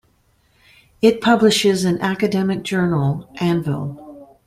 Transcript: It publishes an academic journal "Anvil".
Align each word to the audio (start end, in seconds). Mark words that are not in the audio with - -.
It 1.03 1.21
publishes 1.21 1.85
an 1.85 2.01
academic 2.01 2.63
journal 2.63 3.29
"Anvil". 3.39 4.35